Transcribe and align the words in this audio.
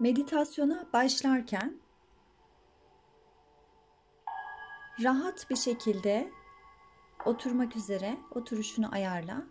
Meditasyona 0.00 0.86
başlarken 0.92 1.80
rahat 5.02 5.50
bir 5.50 5.56
şekilde 5.56 6.30
oturmak 7.24 7.76
üzere 7.76 8.16
oturuşunu 8.30 8.92
ayarla. 8.92 9.42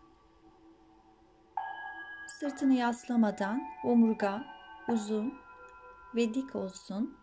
Sırtını 2.28 2.74
yaslamadan 2.74 3.62
omurga 3.84 4.46
uzun 4.88 5.34
ve 6.16 6.34
dik 6.34 6.56
olsun. 6.56 7.18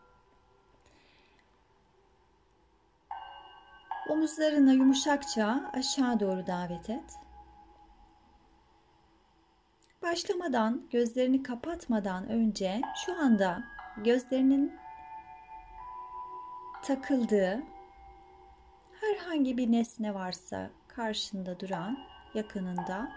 Omuzlarını 4.09 4.73
yumuşakça 4.73 5.71
aşağı 5.73 6.21
doğru 6.21 6.47
davet 6.47 6.91
et. 6.91 7.22
Başlamadan, 10.03 10.83
gözlerini 10.91 11.43
kapatmadan 11.43 12.29
önce 12.29 12.81
şu 13.07 13.21
anda 13.21 13.65
gözlerinin 13.97 14.79
takıldığı 16.83 17.63
herhangi 19.01 19.57
bir 19.57 19.73
nesne 19.73 20.15
varsa 20.15 20.71
karşında 20.89 21.61
duran, 21.61 21.99
yakınında 22.35 23.13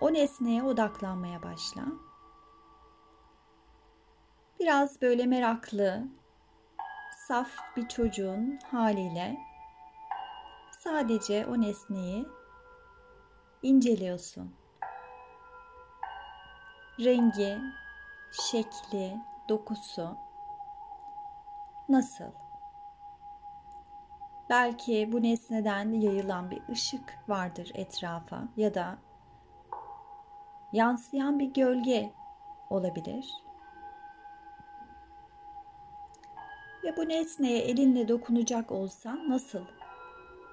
o 0.00 0.12
nesneye 0.12 0.62
odaklanmaya 0.62 1.42
başla. 1.42 1.82
Biraz 4.60 5.02
böyle 5.02 5.26
meraklı, 5.26 6.08
saf 7.28 7.50
bir 7.76 7.88
çocuğun 7.88 8.58
haliyle 8.70 9.38
sadece 10.80 11.46
o 11.46 11.60
nesneyi 11.60 12.26
inceliyorsun. 13.62 14.63
Rengi, 17.00 17.58
şekli, 18.32 19.20
dokusu 19.48 20.16
nasıl? 21.88 22.32
Belki 24.50 25.12
bu 25.12 25.22
nesneden 25.22 25.92
yayılan 25.92 26.50
bir 26.50 26.62
ışık 26.68 27.18
vardır 27.28 27.70
etrafa 27.74 28.42
ya 28.56 28.74
da 28.74 28.98
yansıyan 30.72 31.38
bir 31.38 31.54
gölge 31.54 32.12
olabilir. 32.70 33.34
Ve 36.84 36.96
bu 36.96 37.08
nesneye 37.08 37.58
elinle 37.58 38.08
dokunacak 38.08 38.72
olsan 38.72 39.30
nasıl 39.30 39.64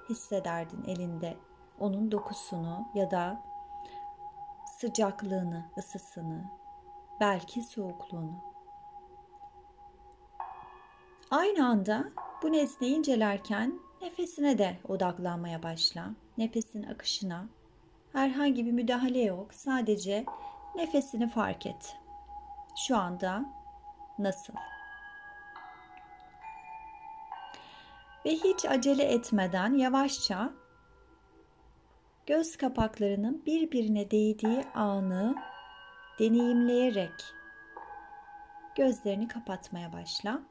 hissederdin 0.08 0.84
elinde 0.84 1.36
onun 1.80 2.12
dokusunu 2.12 2.88
ya 2.94 3.10
da 3.10 3.51
sıcaklığını, 4.82 5.64
ısısını, 5.78 6.44
belki 7.20 7.62
soğukluğunu. 7.62 8.44
Aynı 11.30 11.66
anda 11.66 12.04
bu 12.42 12.52
nesneyi 12.52 12.96
incelerken 12.96 13.80
nefesine 14.00 14.58
de 14.58 14.78
odaklanmaya 14.88 15.62
başla. 15.62 16.10
Nefesin 16.38 16.82
akışına. 16.82 17.44
Herhangi 18.12 18.66
bir 18.66 18.72
müdahale 18.72 19.22
yok. 19.22 19.54
Sadece 19.54 20.24
nefesini 20.74 21.28
fark 21.28 21.66
et. 21.66 21.96
Şu 22.86 22.96
anda 22.96 23.44
nasıl? 24.18 24.54
Ve 28.24 28.30
hiç 28.30 28.64
acele 28.64 29.04
etmeden 29.04 29.74
yavaşça 29.74 30.52
göz 32.26 32.56
kapaklarının 32.56 33.42
birbirine 33.46 34.10
değdiği 34.10 34.64
anı 34.74 35.34
deneyimleyerek 36.18 37.34
gözlerini 38.76 39.28
kapatmaya 39.28 39.92
başla. 39.92 40.42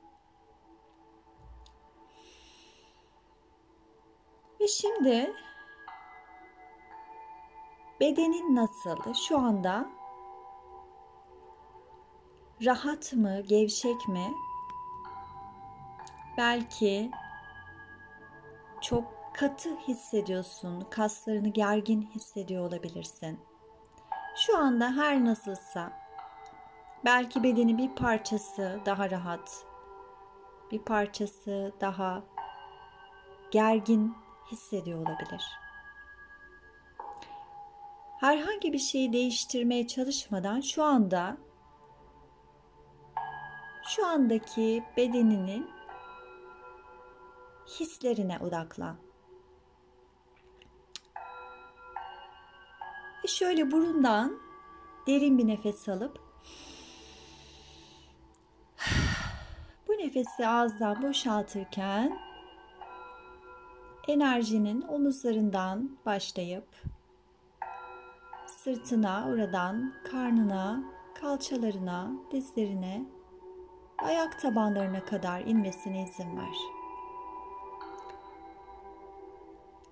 Ve 4.59 4.67
şimdi 4.67 5.33
bedenin 7.99 8.55
nasıl? 8.55 9.13
Şu 9.13 9.37
anda 9.37 9.89
rahat 12.65 13.13
mı, 13.13 13.41
gevşek 13.41 14.07
mi? 14.07 14.33
Belki 16.37 17.11
çok 18.81 19.20
katı 19.33 19.75
hissediyorsun, 19.77 20.81
kaslarını 20.89 21.49
gergin 21.49 22.01
hissediyor 22.01 22.67
olabilirsin. 22.67 23.39
Şu 24.35 24.57
anda 24.57 24.95
her 24.95 25.25
nasılsa 25.25 25.93
belki 27.05 27.43
bedeni 27.43 27.77
bir 27.77 27.95
parçası 27.95 28.79
daha 28.85 29.11
rahat, 29.11 29.65
bir 30.71 30.79
parçası 30.79 31.73
daha 31.81 32.23
gergin 33.51 34.15
hissediyor 34.51 34.99
olabilir. 34.99 35.43
Herhangi 38.19 38.73
bir 38.73 38.79
şeyi 38.79 39.13
değiştirmeye 39.13 39.87
çalışmadan 39.87 40.61
şu 40.61 40.83
anda 40.83 41.37
şu 43.87 44.07
andaki 44.07 44.83
bedeninin 44.97 45.69
hislerine 47.79 48.39
odaklan. 48.39 49.10
Ve 53.23 53.27
şöyle 53.27 53.71
burundan 53.71 54.39
derin 55.07 55.37
bir 55.37 55.47
nefes 55.47 55.89
alıp 55.89 56.19
bu 59.87 59.91
nefesi 59.91 60.47
ağızdan 60.47 61.03
boşaltırken 61.03 62.19
enerjinin 64.07 64.81
omuzlarından 64.81 65.97
başlayıp 66.05 66.67
sırtına, 68.63 69.27
oradan 69.29 69.93
karnına, 70.11 70.83
kalçalarına, 71.21 72.11
dizlerine, 72.31 73.05
ayak 73.97 74.41
tabanlarına 74.41 75.05
kadar 75.05 75.41
inmesine 75.41 76.03
izin 76.03 76.37
ver. 76.37 76.55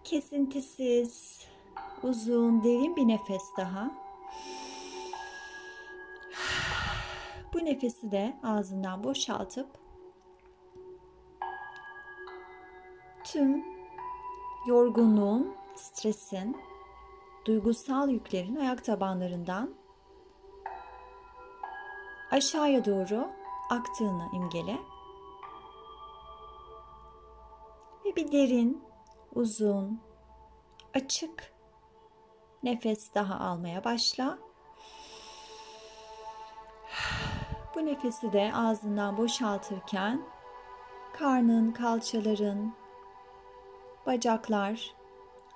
Kesintisiz, 0.04 1.46
uzun, 2.04 2.64
derin 2.64 2.96
bir 2.96 3.08
nefes 3.08 3.44
daha. 3.58 3.92
Bu 7.54 7.66
nefesi 7.66 8.12
de 8.12 8.40
ağzından 8.44 9.04
boşaltıp 9.04 9.68
tüm 13.24 13.66
yorgunluğun, 14.68 15.56
stresin, 15.76 16.58
duygusal 17.46 18.10
yüklerin 18.10 18.56
ayak 18.56 18.84
tabanlarından 18.86 19.76
aşağıya 22.32 22.86
doğru 22.86 23.30
aktığını 23.70 24.30
imgele. 24.34 24.78
Ve 28.06 28.16
bir 28.16 28.32
derin, 28.32 28.84
uzun, 29.36 30.02
açık 30.94 31.59
nefes 32.64 33.16
daha 33.16 33.40
almaya 33.40 33.84
başla. 33.84 34.38
Bu 37.76 37.86
nefesi 37.86 38.34
de 38.34 38.52
ağzından 38.56 39.18
boşaltırken 39.18 40.22
karnın, 41.14 41.72
kalçaların, 41.72 42.74
bacaklar 44.06 44.96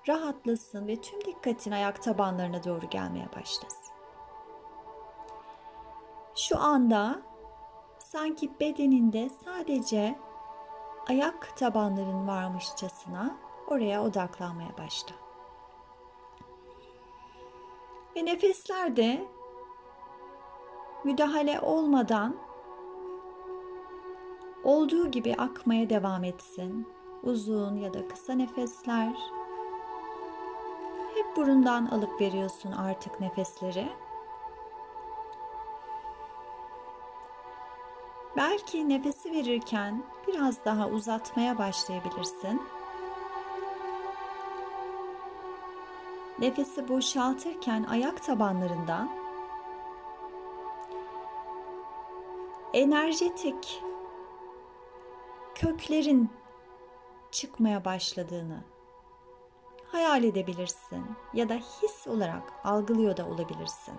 rahatlasın 0.08 0.88
ve 0.88 1.02
tüm 1.02 1.26
dikkatin 1.26 1.72
ayak 1.72 2.04
tabanlarına 2.04 2.64
doğru 2.64 2.90
gelmeye 2.90 3.28
başlasın. 3.36 3.94
Şu 6.36 6.60
anda 6.60 7.22
sanki 8.00 8.60
bedeninde 8.60 9.30
sadece 9.30 10.20
ayak 11.10 11.58
tabanların 11.58 12.28
varmışçasına 12.28 13.38
oraya 13.68 14.04
odaklanmaya 14.04 14.78
başla. 14.78 15.23
Ve 18.16 18.26
nefesler 18.26 18.96
de 18.96 19.28
müdahale 21.04 21.60
olmadan 21.60 22.36
olduğu 24.64 25.12
gibi 25.12 25.36
akmaya 25.36 25.90
devam 25.90 26.24
etsin. 26.24 26.88
Uzun 27.24 27.78
ya 27.78 27.94
da 27.94 28.08
kısa 28.08 28.34
nefesler. 28.34 29.14
Hep 31.16 31.38
burundan 31.38 31.86
alıp 31.86 32.22
veriyorsun 32.22 32.72
artık 32.72 33.20
nefesleri. 33.20 33.88
Belki 38.38 38.90
nefesi 38.90 39.32
verirken 39.32 40.04
biraz 40.28 40.66
daha 40.66 40.88
uzatmaya 40.88 41.58
başlayabilirsin. 41.58 42.62
Nefesi 46.40 46.90
boşaltırken 46.90 47.84
ayak 47.84 48.24
tabanlarından 48.24 49.10
enerjetik 52.74 53.84
köklerin 55.56 56.30
çıkmaya 57.32 57.86
başladığını 57.86 58.64
hayal 59.92 60.24
edebilirsin 60.24 61.06
ya 61.34 61.50
da 61.50 61.54
his 61.54 62.08
olarak 62.08 62.54
algılıyor 62.64 63.18
da 63.18 63.28
olabilirsin. 63.28 63.96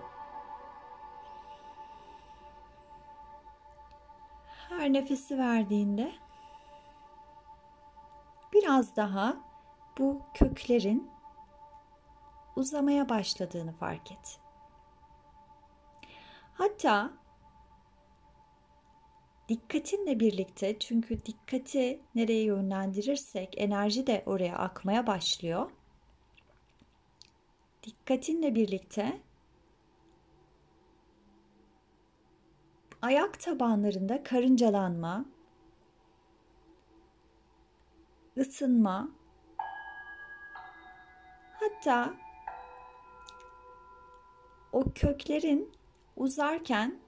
Her 4.69 4.93
nefesi 4.93 5.37
verdiğinde 5.37 6.11
biraz 8.53 8.95
daha 8.95 9.37
bu 9.97 10.21
köklerin 10.33 11.14
uzamaya 12.55 13.09
başladığını 13.09 13.73
fark 13.73 14.11
et. 14.11 14.39
Hatta 16.53 17.13
dikkatinle 19.49 20.19
birlikte 20.19 20.79
çünkü 20.79 21.25
dikkati 21.25 22.01
nereye 22.15 22.43
yönlendirirsek 22.43 23.53
enerji 23.57 24.07
de 24.07 24.23
oraya 24.25 24.57
akmaya 24.57 25.07
başlıyor. 25.07 25.71
Dikkatinle 27.83 28.55
birlikte 28.55 29.21
ayak 33.01 33.39
tabanlarında 33.39 34.23
karıncalanma, 34.23 35.25
ısınma, 38.37 39.09
hatta 41.59 42.24
o 44.75 44.83
köklerin 44.95 45.71
uzarken 46.15 46.99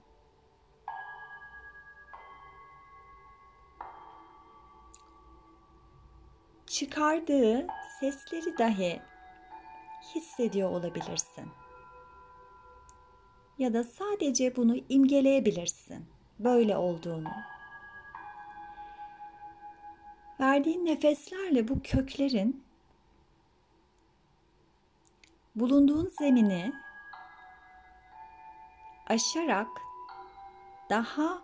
çıkardığı 6.66 7.66
sesleri 8.00 8.58
dahi 8.58 9.02
hissediyor 10.14 10.70
olabilirsin. 10.70 11.48
Ya 13.58 13.74
da 13.74 13.84
sadece 13.84 14.56
bunu 14.56 14.76
imgeleyebilirsin 14.88 16.06
böyle 16.38 16.76
olduğunu. 16.76 17.32
Verdiğin 20.40 20.86
nefeslerle 20.86 21.68
bu 21.68 21.82
köklerin 21.82 22.64
bulunduğun 25.56 26.12
zemini 26.18 26.72
aşarak 29.08 29.68
daha 30.90 31.42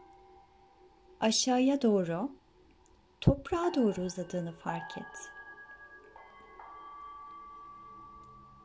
aşağıya 1.21 1.83
doğru 1.83 2.31
toprağa 3.21 3.75
doğru 3.75 4.01
uzadığını 4.01 4.53
fark 4.53 4.99
et. 4.99 5.31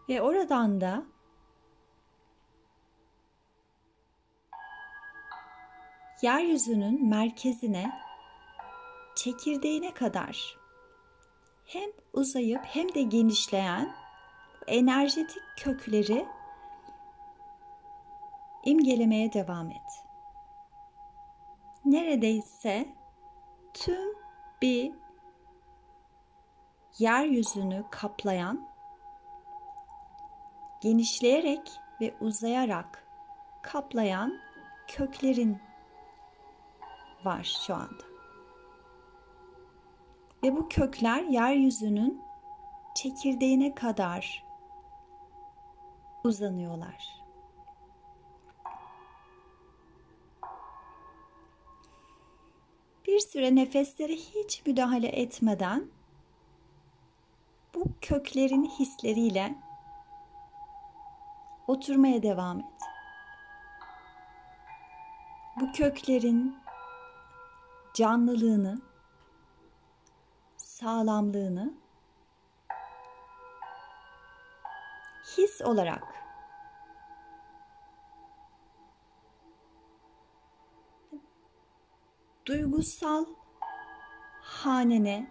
Ve 0.10 0.22
oradan 0.22 0.82
da 0.82 1.06
yeryüzünün 6.22 7.10
merkezine 7.10 8.02
çekirdeğine 9.16 9.94
kadar 9.94 10.58
hem 11.66 11.90
uzayıp 12.14 12.62
hem 12.64 12.94
de 12.94 13.02
genişleyen 13.02 13.96
enerjetik 14.68 15.42
kökleri 15.58 16.26
imgelemeye 18.70 19.34
devam 19.34 19.72
et. 19.72 20.06
Neredeyse 21.86 22.96
tüm 23.74 24.16
bir 24.62 24.92
yeryüzünü 27.00 27.86
kaplayan, 27.92 28.68
genişleyerek 30.82 31.72
ve 32.02 32.16
uzayarak 32.22 33.08
kaplayan 33.62 34.40
köklerin 34.88 35.62
var 37.26 37.64
şu 37.66 37.76
anda. 37.76 38.04
Ve 40.44 40.56
bu 40.58 40.70
kökler 40.70 41.24
yeryüzünün 41.24 42.22
çekirdeğine 42.96 43.76
kadar 43.76 44.46
uzanıyorlar. 46.24 47.19
Bir 53.10 53.20
süre 53.20 53.56
nefeslere 53.56 54.14
hiç 54.14 54.66
müdahale 54.66 55.08
etmeden 55.08 55.92
bu 57.74 57.84
köklerin 58.02 58.64
hisleriyle 58.64 59.56
oturmaya 61.68 62.24
devam 62.24 62.60
et. 62.60 62.66
Bu 65.60 65.72
köklerin 65.72 66.58
canlılığını, 67.94 68.82
sağlamlığını 70.58 71.74
his 75.38 75.62
olarak 75.62 76.19
duygusal 82.50 83.26
hanene 84.42 85.28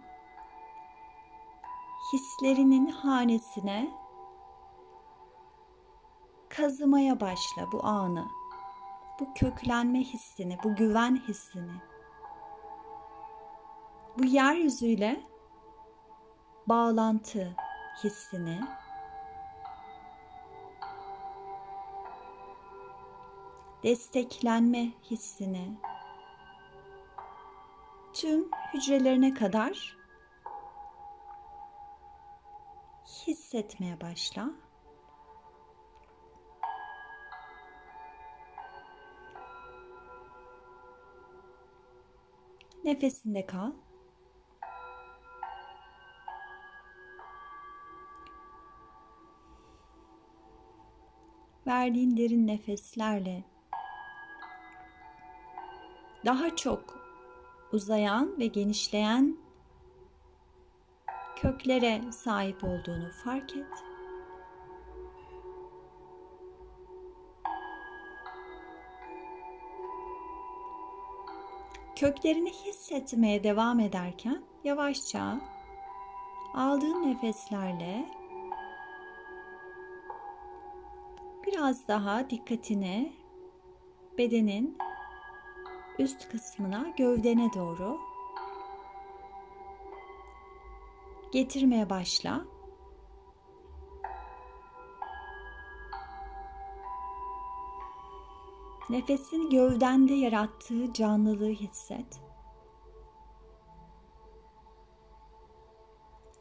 hislerinin 2.13 2.87
hanesine 2.87 3.89
kazımaya 6.49 7.19
başla 7.19 7.71
bu 7.71 7.85
anı. 7.85 8.27
Bu 9.19 9.33
köklenme 9.33 9.99
hissini, 9.99 10.57
bu 10.63 10.75
güven 10.75 11.15
hissini. 11.27 11.81
Bu 14.17 14.25
yeryüzüyle 14.25 15.21
bağlantı 16.67 17.55
hissini 18.03 18.59
desteklenme 23.83 24.91
hissini 25.11 25.88
tüm 28.19 28.49
hücrelerine 28.73 29.33
kadar 29.33 29.97
hissetmeye 33.27 34.01
başla. 34.01 34.51
Nefesinde 42.83 43.45
kal. 43.45 43.71
Verdiğin 51.67 52.17
derin 52.17 52.47
nefeslerle 52.47 53.43
daha 56.25 56.55
çok 56.55 56.98
uzayan 57.73 58.39
ve 58.39 58.45
genişleyen 58.47 59.37
köklere 61.35 62.01
sahip 62.11 62.63
olduğunu 62.63 63.09
fark 63.23 63.57
et. 63.57 63.83
Köklerini 71.95 72.51
hissetmeye 72.51 73.43
devam 73.43 73.79
ederken 73.79 74.43
yavaşça 74.63 75.41
aldığın 76.53 77.07
nefeslerle 77.07 78.05
biraz 81.47 81.87
daha 81.87 82.29
dikkatini 82.29 83.13
bedenin 84.17 84.77
üst 85.99 86.29
kısmına, 86.29 86.93
gövdene 86.97 87.53
doğru 87.53 87.99
getirmeye 91.31 91.89
başla. 91.89 92.41
Nefesin 98.89 99.49
gövdende 99.49 100.13
yarattığı 100.13 100.93
canlılığı 100.93 101.49
hisset. 101.49 102.21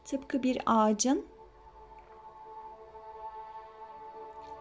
Tıpkı 0.05 0.43
bir 0.43 0.63
ağacın 0.67 1.27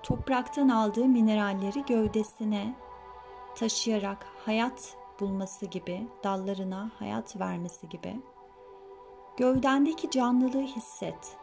topraktan 0.03 0.69
aldığı 0.69 1.05
mineralleri 1.05 1.85
gövdesine 1.85 2.86
taşıyarak 3.57 4.27
hayat 4.45 4.97
bulması 5.19 5.65
gibi, 5.65 6.07
dallarına 6.23 6.91
hayat 6.99 7.39
vermesi 7.39 7.89
gibi. 7.89 8.21
Gövdendeki 9.37 10.09
canlılığı 10.09 10.61
hisset. 10.61 11.37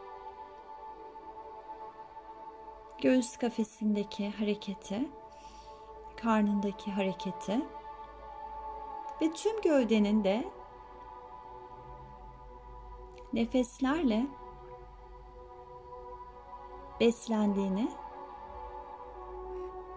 Göğüs 3.01 3.37
kafesindeki 3.37 4.29
hareketi, 4.29 5.09
karnındaki 6.17 6.91
hareketi 6.91 7.61
ve 9.21 9.31
tüm 9.31 9.61
gövdenin 9.61 10.23
de 10.23 10.45
nefeslerle 13.33 14.27
beslendiğini, 16.99 17.91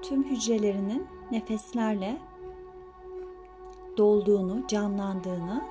tüm 0.09 0.25
hücrelerinin 0.25 1.07
nefeslerle 1.31 2.19
dolduğunu, 3.97 4.67
canlandığını 4.67 5.65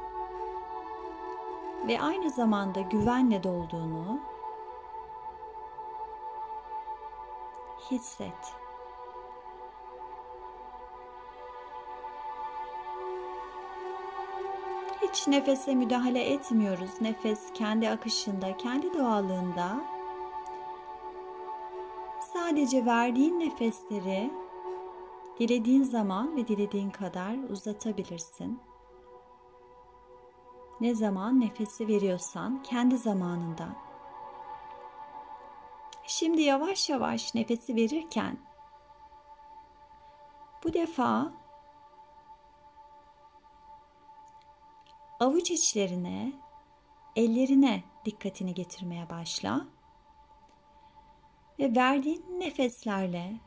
ve 1.88 2.01
aynı 2.01 2.29
zamanda 2.29 2.82
güvenle 2.82 3.44
dolduğunu 3.44 4.20
hisset. 7.91 8.53
Hiç 15.01 15.27
nefese 15.27 15.75
müdahale 15.75 16.24
etmiyoruz. 16.24 17.01
Nefes 17.01 17.53
kendi 17.53 17.89
akışında, 17.89 18.58
kendi 18.58 18.94
doğallığında 18.94 19.97
sadece 22.48 22.86
verdiğin 22.86 23.39
nefesleri 23.39 24.32
dilediğin 25.39 25.84
zaman 25.84 26.38
ve 26.38 26.48
dilediğin 26.48 26.89
kadar 26.89 27.50
uzatabilirsin. 27.50 28.62
Ne 30.82 30.96
zaman 30.96 31.42
nefesi 31.42 31.88
veriyorsan 31.88 32.63
kendi 32.63 32.98
zamanında. 32.98 33.68
Şimdi 36.04 36.42
yavaş 36.42 36.89
yavaş 36.89 37.36
nefesi 37.36 37.75
verirken 37.75 38.38
bu 40.63 40.74
defa 40.74 41.34
avuç 45.20 45.51
içlerine, 45.51 46.34
ellerine 47.16 47.84
dikkatini 48.06 48.54
getirmeye 48.54 49.10
başla. 49.10 49.76
Ve 51.59 51.75
verdiğin 51.75 52.39
nefeslerle 52.39 53.39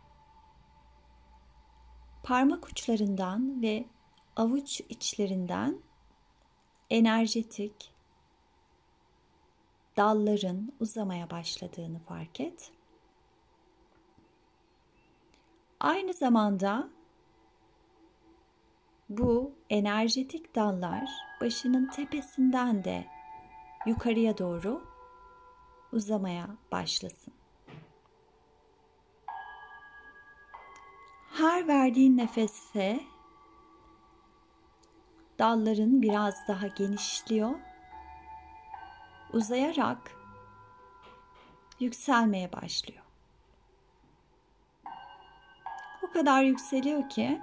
parmak 2.22 2.68
uçlarından 2.68 3.62
ve 3.62 3.84
avuç 4.36 4.80
içlerinden 4.80 5.82
enerjetik 6.90 7.92
dalların 9.96 10.72
uzamaya 10.80 11.30
başladığını 11.30 11.98
fark 11.98 12.40
et. 12.40 12.72
Aynı 15.80 16.12
zamanda 16.12 16.88
bu 19.08 19.54
enerjetik 19.70 20.54
dallar 20.54 21.10
başının 21.40 21.90
tepesinden 21.90 22.84
de 22.84 23.06
yukarıya 23.86 24.38
doğru 24.38 24.84
uzamaya 25.92 26.46
başlasın. 26.72 27.39
Her 31.40 31.68
verdiğin 31.68 32.16
nefeste 32.16 33.00
dalların 35.38 36.02
biraz 36.02 36.48
daha 36.48 36.66
genişliyor. 36.66 37.50
Uzayarak 39.32 40.16
yükselmeye 41.80 42.52
başlıyor. 42.52 43.02
O 46.02 46.12
kadar 46.12 46.42
yükseliyor 46.42 47.08
ki 47.08 47.40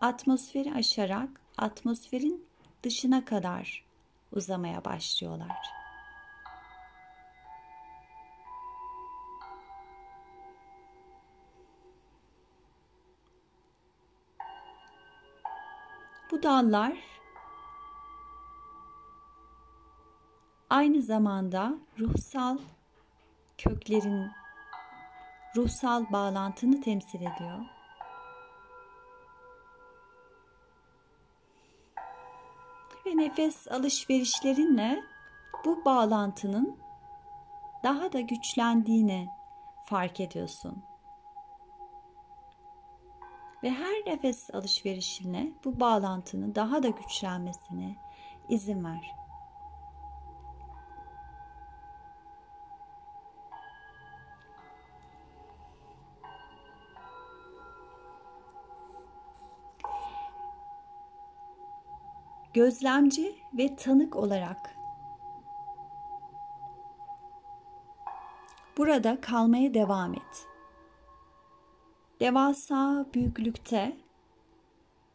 atmosferi 0.00 0.74
aşarak 0.74 1.28
atmosferin 1.58 2.46
dışına 2.82 3.24
kadar 3.24 3.84
uzamaya 4.32 4.84
başlıyorlar. 4.84 5.81
Bu 16.42 16.46
dallar 16.46 16.92
aynı 20.70 21.02
zamanda 21.02 21.74
ruhsal 21.98 22.58
köklerin 23.58 24.30
ruhsal 25.56 26.12
bağlantını 26.12 26.80
temsil 26.80 27.20
ediyor. 27.20 27.58
Ve 33.06 33.16
nefes 33.16 33.68
alışverişlerinle 33.68 35.04
bu 35.64 35.84
bağlantının 35.84 36.76
daha 37.84 38.12
da 38.12 38.20
güçlendiğini 38.20 39.28
fark 39.86 40.20
ediyorsun 40.20 40.91
ve 43.62 43.70
her 43.70 43.94
nefes 44.06 44.54
alışverişine 44.54 45.52
bu 45.64 45.80
bağlantının 45.80 46.54
daha 46.54 46.82
da 46.82 46.88
güçlenmesine 46.88 47.96
izin 48.48 48.84
ver. 48.84 49.14
Gözlemci 62.54 63.36
ve 63.54 63.76
tanık 63.76 64.16
olarak 64.16 64.76
burada 68.78 69.20
kalmaya 69.20 69.74
devam 69.74 70.14
et 70.14 70.51
devasa 72.22 73.06
büyüklükte, 73.14 73.96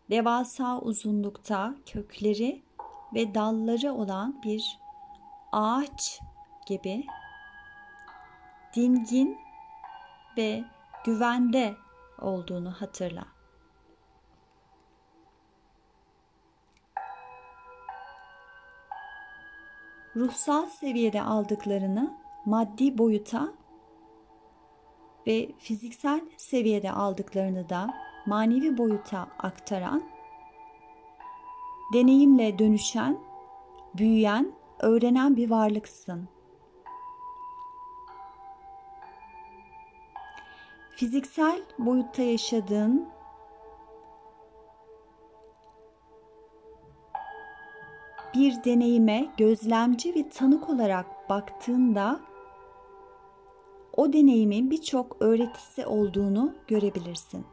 devasa 0.10 0.80
uzunlukta 0.80 1.76
kökleri 1.86 2.62
ve 3.14 3.36
dalları 3.36 3.94
olan 3.94 4.42
bir 4.44 4.80
ağaç 5.52 6.20
gibi 6.66 7.06
dingin 8.76 9.38
ve 10.38 10.64
güvende 11.06 11.76
olduğunu 12.22 12.72
hatırla. 12.72 13.26
Ruhsal 20.16 20.66
seviyede 20.66 21.22
aldıklarını 21.22 22.18
maddi 22.46 22.98
boyuta 22.98 23.57
ve 25.28 25.50
fiziksel 25.58 26.22
seviyede 26.38 26.92
aldıklarını 26.92 27.70
da 27.70 27.94
manevi 28.26 28.78
boyuta 28.78 29.28
aktaran, 29.40 30.04
deneyimle 31.94 32.60
dönüşen, 32.60 33.18
büyüyen, 33.98 34.52
öğrenen 34.80 35.36
bir 35.36 35.50
varlıksın. 35.50 36.30
Fiziksel 40.96 41.62
boyutta 41.80 42.22
yaşadığın 42.22 43.10
bir 48.34 48.64
deneyime 48.64 49.28
gözlemci 49.38 50.16
ve 50.16 50.30
tanık 50.30 50.70
olarak 50.70 51.30
baktığında 51.30 52.20
o 53.98 54.14
deneyimin 54.14 54.72
birçok 54.72 55.22
öğretisi 55.22 55.86
olduğunu 55.86 56.56
görebilirsin. 56.68 57.46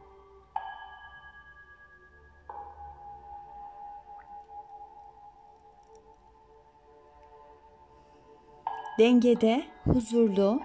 Dengede, 8.99 9.65
huzurlu, 9.85 10.61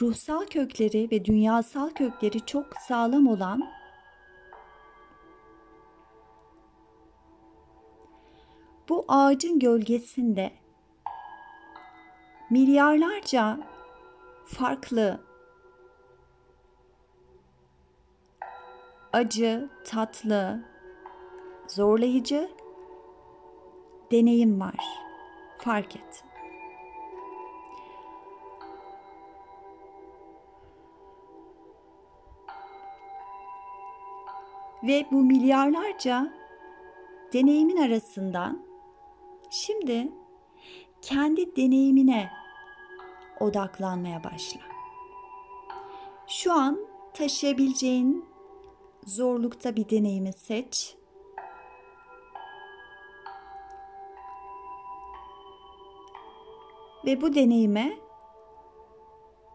ruhsal 0.00 0.46
kökleri 0.46 1.10
ve 1.10 1.24
dünyasal 1.24 1.90
kökleri 1.90 2.46
çok 2.46 2.66
sağlam 2.76 3.26
olan 3.26 3.62
bu 8.88 9.04
ağacın 9.08 9.58
gölgesinde 9.58 10.63
milyarlarca 12.50 13.58
farklı 14.44 15.20
acı, 19.12 19.68
tatlı, 19.84 20.64
zorlayıcı 21.68 22.50
deneyim 24.12 24.60
var. 24.60 24.74
Fark 25.58 25.96
et. 25.96 26.24
Ve 34.82 35.06
bu 35.12 35.22
milyarlarca 35.22 36.32
deneyimin 37.32 37.76
arasından 37.76 38.66
şimdi 39.50 40.12
kendi 41.04 41.56
deneyimine 41.56 42.30
odaklanmaya 43.40 44.24
başla. 44.24 44.60
Şu 46.26 46.52
an 46.52 46.78
taşıyabileceğin 47.14 48.24
zorlukta 49.06 49.76
bir 49.76 49.90
deneyimi 49.90 50.32
seç. 50.32 50.96
Ve 57.06 57.20
bu 57.20 57.34
deneyime 57.34 57.98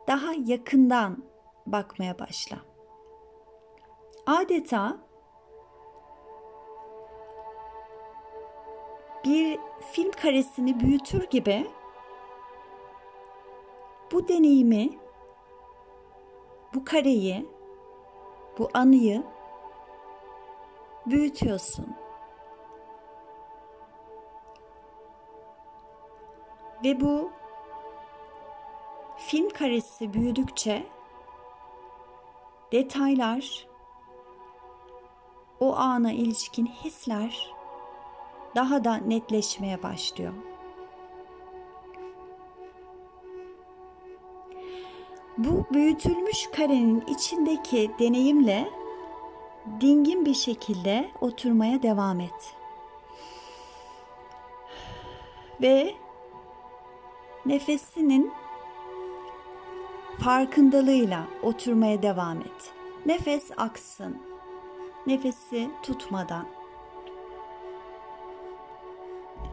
daha 0.07 0.33
yakından 0.45 1.23
bakmaya 1.65 2.19
başla. 2.19 2.57
Adeta 4.25 5.08
bir 9.25 9.59
film 9.91 10.11
karesini 10.11 10.79
büyütür 10.79 11.29
gibi 11.29 11.67
bu 14.11 14.27
deneyimi, 14.27 14.89
bu 16.73 16.85
kareyi, 16.85 17.49
bu 18.59 18.69
anıyı 18.73 19.23
büyütüyorsun. 21.05 21.95
Ve 26.83 27.01
bu 27.01 27.31
film 29.17 29.49
karesi 29.49 30.13
büyüdükçe 30.13 30.87
detaylar, 32.71 33.67
o 35.59 35.75
ana 35.75 36.11
ilişkin 36.11 36.65
hisler 36.65 37.58
daha 38.55 38.83
da 38.83 38.95
netleşmeye 38.95 39.83
başlıyor. 39.83 40.33
Bu 45.37 45.65
büyütülmüş 45.73 46.47
karenin 46.55 47.01
içindeki 47.07 47.91
deneyimle 47.99 48.69
dingin 49.81 50.25
bir 50.25 50.33
şekilde 50.33 51.11
oturmaya 51.21 51.83
devam 51.83 52.19
et. 52.19 52.55
Ve 55.61 55.95
nefesinin 57.45 58.31
farkındalığıyla 60.19 61.27
oturmaya 61.43 62.01
devam 62.01 62.41
et. 62.41 62.73
Nefes 63.05 63.51
aksın. 63.57 64.17
Nefesi 65.07 65.69
tutmadan. 65.83 66.58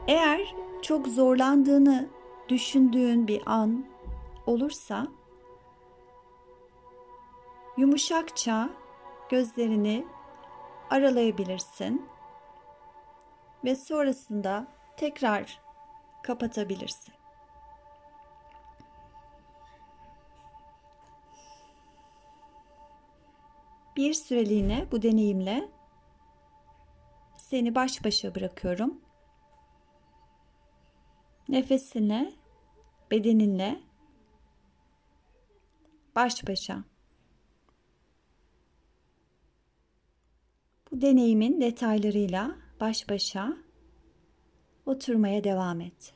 Eğer 0.09 0.55
çok 0.83 1.09
zorlandığını 1.09 2.09
düşündüğün 2.49 3.29
bir 3.29 3.43
an 3.47 3.87
olursa 4.47 5.07
yumuşakça 7.77 8.71
gözlerini 9.31 10.07
aralayabilirsin 10.91 12.09
ve 13.65 13.77
sonrasında 13.77 14.67
tekrar 14.97 15.61
kapatabilirsin. 16.23 17.15
Bir 23.97 24.15
süreliğine 24.15 24.87
bu 24.93 25.03
deneyimle 25.03 25.69
seni 27.37 27.75
baş 27.75 28.05
başa 28.05 28.35
bırakıyorum. 28.35 29.06
Nefesinle, 31.49 32.33
bedeninle 33.11 33.81
baş 36.15 36.49
başa. 36.49 36.85
Bu 40.91 41.01
deneyimin 41.01 41.61
detaylarıyla 41.61 42.57
baş 42.81 43.09
başa 43.09 43.57
oturmaya 44.87 45.45
devam 45.45 45.81
et. 45.81 46.16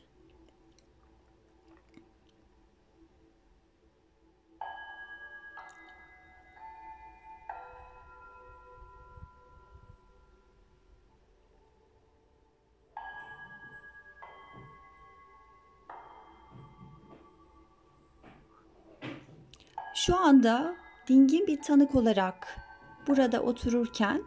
Şu 20.11 20.16
anda 20.16 20.77
dingin 21.09 21.46
bir 21.46 21.62
tanık 21.62 21.94
olarak 21.94 22.57
burada 23.07 23.42
otururken 23.42 24.23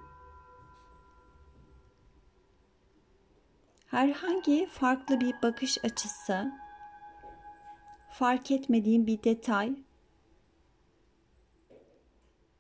herhangi 3.88 4.68
farklı 4.72 5.20
bir 5.20 5.36
bakış 5.44 5.86
açısı, 5.86 6.52
fark 8.12 8.52
etmediğin 8.52 9.08
bir 9.08 9.24
detay 9.24 9.76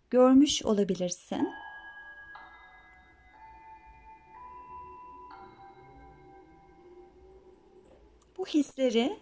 görmüş 0.09 0.65
olabilirsin. 0.65 1.49
Bu 8.37 8.45
hisleri 8.45 9.19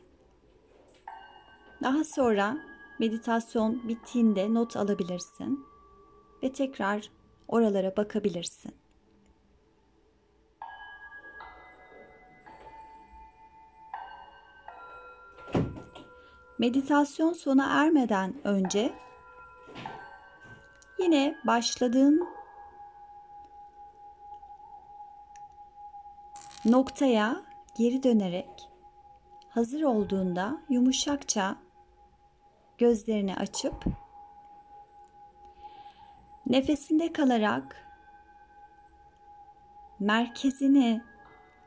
daha 1.84 2.04
sonra 2.04 2.71
meditasyon 3.02 3.88
bittiğinde 3.88 4.54
not 4.54 4.78
alabilirsin 4.78 5.66
ve 6.44 6.54
tekrar 6.54 7.10
oralara 7.48 7.98
bakabilirsin. 7.98 8.76
Meditasyon 16.60 17.34
sona 17.34 17.84
ermeden 17.84 18.34
önce 18.44 18.94
yine 21.00 21.36
başladığın 21.48 22.28
noktaya 26.66 27.42
geri 27.78 28.04
dönerek 28.04 28.70
hazır 29.50 29.82
olduğunda 29.82 30.58
yumuşakça 30.70 31.58
gözlerini 32.82 33.36
açıp 33.36 33.86
nefesinde 36.48 37.14
kalarak 37.14 37.76
merkezini 40.00 41.02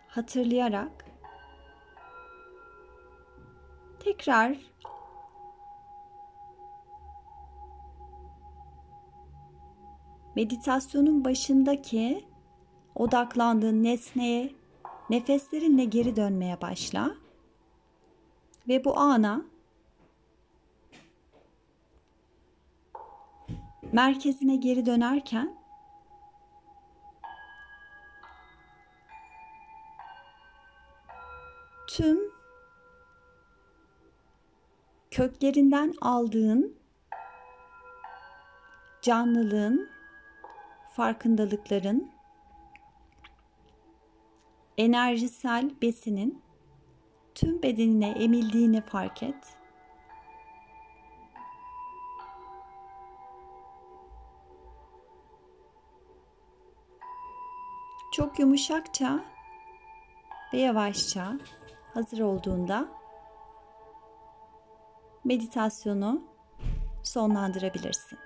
hatırlayarak 0.08 1.04
tekrar 4.00 4.58
meditasyonun 10.36 11.24
başındaki 11.24 12.24
odaklandığın 12.94 13.84
nesneye 13.84 14.52
nefeslerinle 15.10 15.84
geri 15.84 16.16
dönmeye 16.16 16.60
başla 16.60 17.14
ve 18.68 18.84
bu 18.84 18.98
ana 18.98 19.53
merkezine 23.94 24.56
geri 24.56 24.86
dönerken 24.86 25.56
tüm 31.86 32.18
köklerinden 35.10 35.94
aldığın 36.00 36.76
canlılığın, 39.02 39.88
farkındalıkların, 40.96 42.10
enerjisel 44.78 45.70
besinin 45.82 46.42
tüm 47.34 47.62
bedenine 47.62 48.10
emildiğini 48.10 48.80
fark 48.80 49.22
et. 49.22 49.63
Çok 58.16 58.38
yumuşakça 58.38 59.20
ve 60.52 60.58
yavaşça 60.58 61.32
hazır 61.94 62.20
olduğunda 62.20 62.88
meditasyonu 65.24 66.22
sonlandırabilirsin. 67.02 68.18